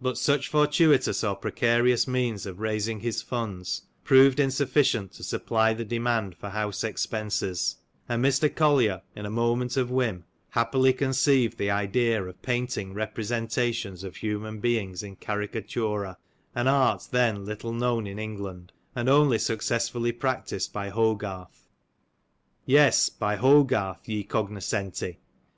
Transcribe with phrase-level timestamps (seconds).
[0.00, 5.84] But such fortuitous or precarious means of raising his funds, proved insufficient to supply the
[5.84, 7.74] demand for house expences;
[8.08, 8.48] and Mr.
[8.54, 14.60] Collier in a moment of whim, happily conceived the idea of painting representations of human
[14.60, 16.16] beings in caricatura,
[16.54, 21.66] an art then little known in England, and only successfully practised by Hogarth.
[22.66, 25.18] Yes, by Hogarth, ye cognoscenti!